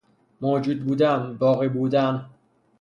موجود 0.41 0.85
بودن، 0.85 1.37
باقی 1.37 1.67
بودن 1.67 2.29